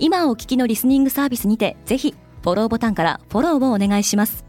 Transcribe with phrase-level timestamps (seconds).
[0.00, 4.44] 今お聞きのリスニングサービスにてぜひフォローボタンからフォローをお願いします。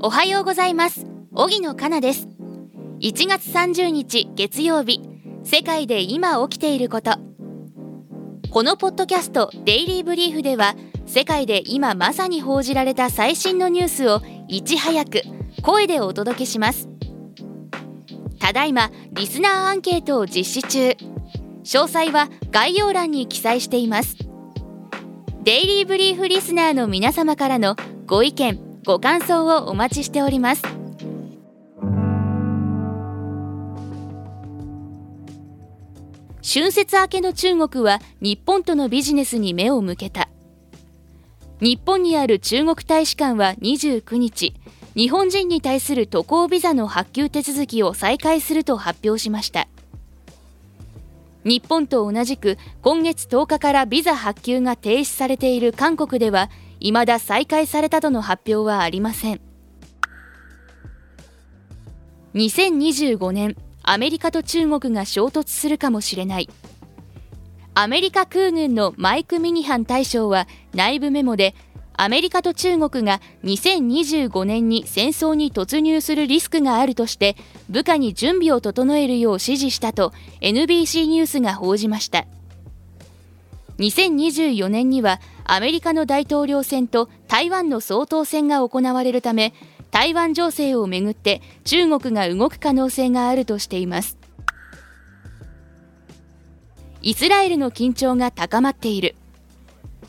[0.00, 1.06] おはようございます。
[1.32, 2.28] 荻野かなです。
[3.00, 5.00] 1月30日月曜日
[5.42, 7.12] 世界で今起きていること。
[8.50, 10.76] このポッドキャストデイリーブリーフでは
[11.06, 15.22] 世界で今まさに報じられた最新のニュースをいち早く
[15.62, 16.88] 声でお届けします。
[18.38, 20.96] ただいまリスナーアンケートを実施中。
[21.64, 24.16] 詳細は概要欄に記載しています。
[25.42, 30.62] デイリーブリーフリスナーの皆様からのご意見ご感想をお待ちしております。
[36.42, 40.30] 春節明けの中国は日本とのビジネスに目を向けた。
[41.60, 44.54] 日本にある中国大使館は29日
[44.98, 49.68] 日本人に対する渡航ビザの発給手続きを再開すると発表しました。
[51.44, 59.40] 日本と同じく今月10日からビザ発給が停止されている韓国では未だ再開されたとの発表はありません。
[62.34, 63.54] 2025年
[63.84, 66.48] アメリカと中国が衝突するかもしれない。
[67.74, 71.54] アメリカ空軍のマイク・ミニハン大将は内部メモで
[72.00, 77.36] アメリカと中国が2025年に戦争に突入するリスクがあるとして
[77.68, 82.24] 部下に準備を整えるよう指示したと NBC ニュースが報じました。
[83.78, 89.52] 2024年にはアメリカの大統領選と台湾の総統選が行われるため
[89.90, 94.16] 台湾情勢をめぐって中国が動く可能性があるとしています。
[97.02, 99.16] イスラエルの緊張が高まっている。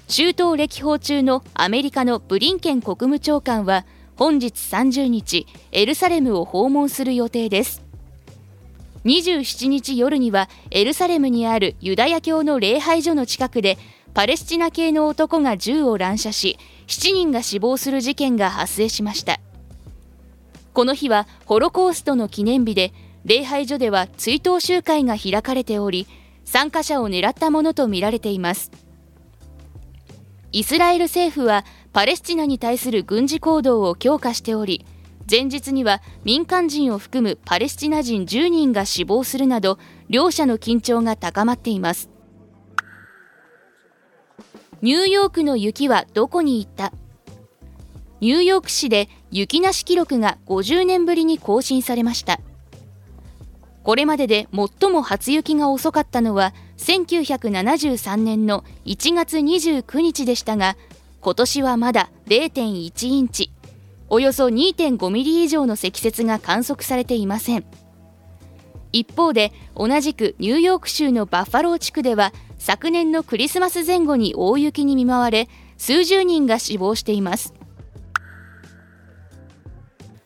[0.10, 7.84] 中東歴訪中のアメリカのブリンケン国務長官は本日30日エルサレムを訪問する予定です。
[9.06, 13.78] 27日夜にはエルサレムにあるユダヤ教の礼拝所の近くで
[14.16, 19.40] パレスチナ系の男が銃を乱射し7人が死亡する事件が発生しました。
[20.74, 22.94] この日はホロコーストの記念日で
[23.26, 26.08] 礼拝所では追悼集会が開かれており
[26.46, 28.89] 参加者を狙ったものとみられています。
[30.52, 34.86] イスラエル政府はパレスチナに対する軍事行動を強化しており
[35.30, 39.78] 前日には民間人を含むパレスチナ人10人が死亡するなど
[40.10, 42.10] 両者の緊張が高まっています。
[44.82, 46.94] ニューヨークの雪はどこに行った？
[48.22, 52.40] ニューヨーク市で雪なし記録が50年ぶりに更新されました。
[53.84, 60.78] これまでで最も初雪が遅かったのは1973年の1月29日でしたが
[61.22, 63.52] 今年はまだ0.1インチ
[64.10, 67.66] およそ2.5ミリ以上の積雪が観測されていません。
[68.92, 75.48] 一方で同じくニューヨーク州のバッファロー地区では昨年のクリスマス前後に大雪に見舞われ
[75.78, 77.54] 数十人が死亡しています。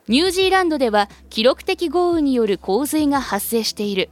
[0.09, 4.09] ニュージーランドでは記録的豪雨による洪水が発生している。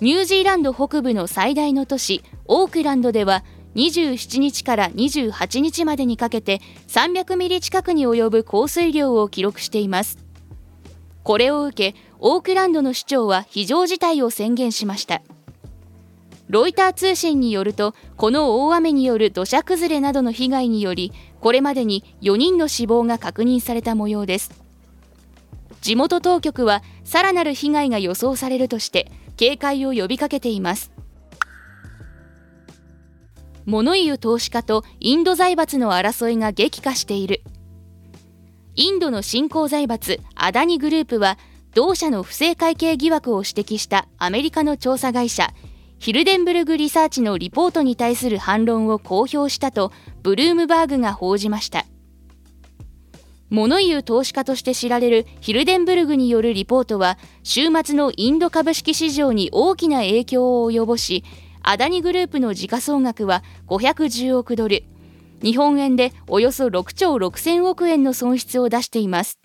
[0.00, 3.42] ニュージーランド北部の最大の都市オークランドでは
[3.74, 10.18] 27日から28日までにかけて300ミリ近くに及ぶ降水量を記録しています。
[11.24, 15.22] これを受けオークランドの市長は非常事態を宣言しました。
[16.48, 24.67] ロイター通信によるとこの大雨による土砂崩れなどの被害によりこれまでに4人の死亡が確認された模様です。
[25.80, 30.90] 地元当局はさらなる被害が予想されるとして警戒を呼びかけています。
[33.64, 37.42] 物言う投資家とインド財閥の争いが激化している。
[38.74, 41.36] インドの新興財閥アダニグループは
[41.74, 45.52] 同社の不正会計疑惑を指摘したアメリカの調査会社
[45.98, 49.92] ヒルデンブルグリサーチのリポートに対する反論を公表したと
[50.22, 51.86] ブルームバーグが報じました。
[53.50, 61.24] 物言う投資家として知られるヒルデンブルグによるリポートは週末のインド株式市場に大きな影響を及ぼし
[61.62, 64.84] アダニグループの時価総額は510億ドル。
[65.42, 69.38] 日本円でおよそ6兆6000億円の損失を出しています。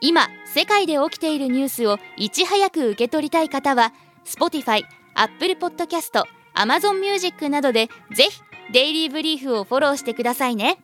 [0.00, 3.92] 今世界で起きているニュースをいち早く受け取りたい方は
[4.24, 4.84] Spotify、
[5.14, 6.22] Apple Podcast、
[6.54, 10.76] Amazon Music などでぜひデイリーブリーフをフォローしてくださいね。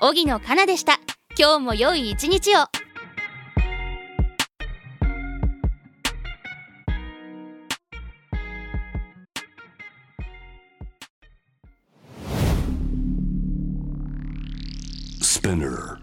[0.00, 0.98] 荻野かなでした。
[1.38, 2.64] 今日も良い一日を。
[15.20, 16.01] Spinner.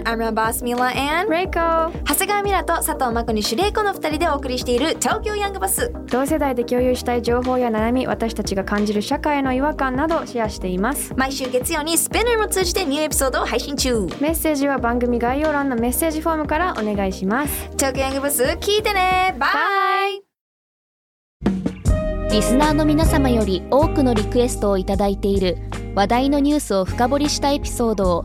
[0.00, 11.14] Everyone, I'm your boss Mila and レイコ長谷川ミラと佐藤真子にシュレイコの2人でお送りしている東京ヤングバス同世代で共有したい情報や悩み私たちが感じる社会の違和感などシェアしています。
[11.16, 14.06] 毎週月曜にスペナーも通じてニューエピソードを配信中。
[14.20, 17.70] メッセージは番組概要欄のメッセージフォームからお願いします。
[17.72, 19.34] 東京ヤングバス聞いてね。
[19.38, 19.46] バ
[20.08, 20.22] イ
[22.32, 25.56] リスナーの皆様より多くのリクエストをいただいている
[25.94, 28.24] 話題のニュースを深掘りしたエピソードを